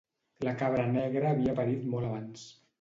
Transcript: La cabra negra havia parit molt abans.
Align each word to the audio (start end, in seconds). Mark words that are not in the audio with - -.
La 0.47 0.53
cabra 0.61 0.87
negra 0.95 1.31
havia 1.35 1.55
parit 1.63 1.87
molt 1.95 2.11
abans. 2.13 2.51